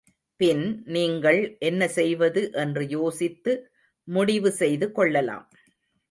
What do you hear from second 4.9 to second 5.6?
கொள்ளலாம்.